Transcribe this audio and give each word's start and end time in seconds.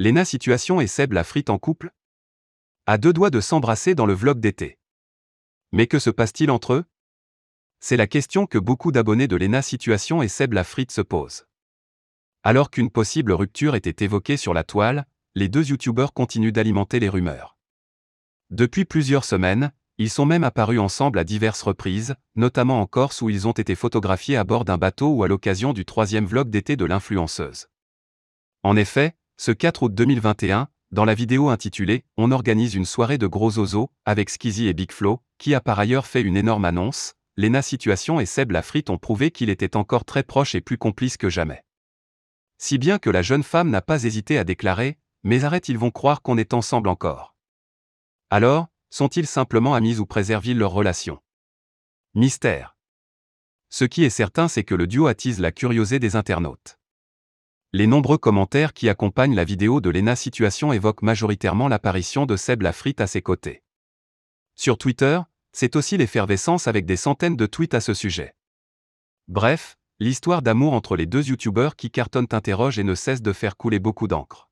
Lena 0.00 0.24
Situation 0.24 0.80
et 0.80 0.88
Seb 0.88 1.12
la 1.12 1.22
frite 1.22 1.50
en 1.50 1.58
couple? 1.58 1.92
À 2.84 2.98
deux 2.98 3.12
doigts 3.12 3.30
de 3.30 3.40
s'embrasser 3.40 3.94
dans 3.94 4.06
le 4.06 4.12
vlog 4.12 4.40
d'été. 4.40 4.76
Mais 5.70 5.86
que 5.86 6.00
se 6.00 6.10
passe-t-il 6.10 6.50
entre 6.50 6.72
eux? 6.72 6.84
C'est 7.78 7.96
la 7.96 8.08
question 8.08 8.46
que 8.46 8.58
beaucoup 8.58 8.90
d'abonnés 8.90 9.28
de 9.28 9.36
Lena 9.36 9.62
Situation 9.62 10.20
et 10.20 10.26
Seb 10.26 10.52
la 10.52 10.64
frite 10.64 10.90
se 10.90 11.00
posent. 11.00 11.46
Alors 12.42 12.72
qu'une 12.72 12.90
possible 12.90 13.30
rupture 13.30 13.76
était 13.76 14.04
évoquée 14.04 14.36
sur 14.36 14.52
la 14.52 14.64
toile, 14.64 15.06
les 15.36 15.48
deux 15.48 15.64
youtubeurs 15.64 16.12
continuent 16.12 16.50
d'alimenter 16.50 16.98
les 16.98 17.08
rumeurs. 17.08 17.56
Depuis 18.50 18.84
plusieurs 18.84 19.24
semaines, 19.24 19.70
ils 19.98 20.10
sont 20.10 20.26
même 20.26 20.42
apparus 20.42 20.80
ensemble 20.80 21.20
à 21.20 21.24
diverses 21.24 21.62
reprises, 21.62 22.16
notamment 22.34 22.80
en 22.80 22.86
Corse 22.88 23.22
où 23.22 23.30
ils 23.30 23.46
ont 23.46 23.52
été 23.52 23.76
photographiés 23.76 24.36
à 24.36 24.42
bord 24.42 24.64
d'un 24.64 24.76
bateau 24.76 25.10
ou 25.10 25.22
à 25.22 25.28
l'occasion 25.28 25.72
du 25.72 25.84
troisième 25.84 26.26
vlog 26.26 26.50
d'été 26.50 26.74
de 26.74 26.84
l'influenceuse. 26.84 27.68
En 28.64 28.74
effet, 28.74 29.14
ce 29.44 29.52
4 29.52 29.82
août 29.82 29.94
2021, 29.94 30.68
dans 30.90 31.04
la 31.04 31.12
vidéo 31.12 31.50
intitulée 31.50 32.06
On 32.16 32.30
organise 32.30 32.74
une 32.74 32.86
soirée 32.86 33.18
de 33.18 33.26
gros 33.26 33.58
oiseaux 33.58 33.90
avec 34.06 34.30
Skizzy 34.30 34.68
et 34.68 34.72
Big 34.72 34.90
Flo, 34.90 35.20
qui 35.36 35.54
a 35.54 35.60
par 35.60 35.78
ailleurs 35.78 36.06
fait 36.06 36.22
une 36.22 36.38
énorme 36.38 36.64
annonce, 36.64 37.12
Lena 37.36 37.60
Situation 37.60 38.20
et 38.20 38.24
Seb 38.24 38.52
Lafrite 38.52 38.88
ont 38.88 38.96
prouvé 38.96 39.30
qu'il 39.30 39.50
était 39.50 39.76
encore 39.76 40.06
très 40.06 40.22
proche 40.22 40.54
et 40.54 40.62
plus 40.62 40.78
complice 40.78 41.18
que 41.18 41.28
jamais. 41.28 41.62
Si 42.56 42.78
bien 42.78 42.98
que 42.98 43.10
la 43.10 43.20
jeune 43.20 43.42
femme 43.42 43.68
n'a 43.68 43.82
pas 43.82 44.04
hésité 44.04 44.38
à 44.38 44.44
déclarer 44.44 44.96
Mais 45.24 45.44
arrête, 45.44 45.68
ils 45.68 45.76
vont 45.76 45.90
croire 45.90 46.22
qu'on 46.22 46.38
est 46.38 46.54
ensemble 46.54 46.88
encore. 46.88 47.36
Alors, 48.30 48.68
sont-ils 48.88 49.26
simplement 49.26 49.74
amis 49.74 49.98
ou 49.98 50.06
préservent-ils 50.06 50.56
leur 50.56 50.72
relation? 50.72 51.20
Mystère. 52.14 52.78
Ce 53.68 53.84
qui 53.84 54.04
est 54.04 54.10
certain, 54.10 54.48
c'est 54.48 54.64
que 54.64 54.74
le 54.74 54.86
duo 54.86 55.06
attise 55.06 55.38
la 55.38 55.52
curiosité 55.52 55.98
des 55.98 56.16
internautes. 56.16 56.78
Les 57.76 57.88
nombreux 57.88 58.18
commentaires 58.18 58.72
qui 58.72 58.88
accompagnent 58.88 59.34
la 59.34 59.42
vidéo 59.42 59.80
de 59.80 59.90
Lena 59.90 60.14
Situation 60.14 60.72
évoquent 60.72 61.02
majoritairement 61.02 61.66
l'apparition 61.66 62.24
de 62.24 62.36
Seb 62.36 62.62
Lafrite 62.62 63.00
à 63.00 63.08
ses 63.08 63.20
côtés. 63.20 63.64
Sur 64.54 64.78
Twitter, 64.78 65.18
c'est 65.50 65.74
aussi 65.74 65.96
l'effervescence 65.96 66.68
avec 66.68 66.86
des 66.86 66.94
centaines 66.94 67.34
de 67.36 67.46
tweets 67.46 67.74
à 67.74 67.80
ce 67.80 67.92
sujet. 67.92 68.36
Bref, 69.26 69.76
l'histoire 69.98 70.40
d'amour 70.40 70.72
entre 70.72 70.94
les 70.94 71.06
deux 71.06 71.26
youtubeurs 71.30 71.74
qui 71.74 71.90
cartonnent 71.90 72.28
interroge 72.30 72.78
et 72.78 72.84
ne 72.84 72.94
cesse 72.94 73.22
de 73.22 73.32
faire 73.32 73.56
couler 73.56 73.80
beaucoup 73.80 74.06
d'encre. 74.06 74.48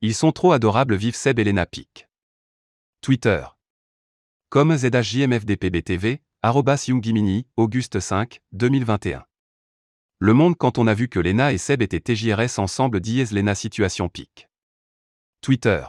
Ils 0.00 0.14
sont 0.14 0.32
trop 0.32 0.52
adorables, 0.52 0.94
vive 0.96 1.14
Seb 1.14 1.38
et 1.38 1.44
Lena 1.44 1.66
Pic. 1.66 2.08
Twitter. 3.02 3.44
Comme 4.48 4.74
ZHJMFDPBTV, 4.74 6.22
arrobas 6.40 6.88
Auguste 7.58 8.00
5, 8.00 8.40
2021. 8.52 9.22
Le 10.24 10.34
Monde 10.34 10.56
quand 10.56 10.78
on 10.78 10.86
a 10.86 10.94
vu 10.94 11.08
que 11.08 11.18
Lena 11.18 11.52
et 11.52 11.58
Seb 11.58 11.82
étaient 11.82 11.98
TJRS 11.98 12.60
ensemble 12.60 13.00
dièse 13.00 13.32
Lena 13.32 13.56
situation 13.56 14.08
pique. 14.08 14.48
Twitter. 15.40 15.84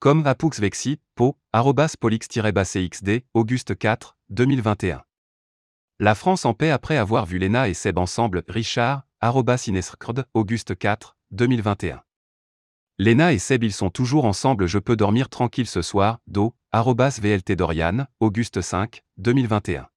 Comme 0.00 0.22
Vexi, 0.58 1.00
Po, 1.14 1.38
arrobas 1.50 1.94
Polix-CXD, 1.98 3.24
Auguste 3.32 3.78
4, 3.78 4.18
2021. 4.28 5.02
La 5.98 6.14
France 6.14 6.44
en 6.44 6.52
paix 6.52 6.68
après 6.68 6.98
avoir 6.98 7.24
vu 7.24 7.38
Lena 7.38 7.70
et 7.70 7.72
Seb 7.72 7.96
ensemble, 7.96 8.44
Richard, 8.48 9.04
arrobas 9.22 9.64
Inescrd, 9.66 10.26
Auguste 10.34 10.76
4, 10.76 11.16
2021. 11.30 12.02
Lena 12.98 13.32
et 13.32 13.38
Seb 13.38 13.64
ils 13.64 13.72
sont 13.72 13.88
toujours 13.88 14.26
ensemble 14.26 14.66
je 14.66 14.78
peux 14.78 14.94
dormir 14.94 15.30
tranquille 15.30 15.66
ce 15.66 15.80
soir, 15.80 16.18
do, 16.26 16.54
arrobas 16.70 17.18
VLT 17.18 17.56
Dorian, 17.56 18.04
Auguste 18.20 18.60
5, 18.60 19.02
2021. 19.16 19.88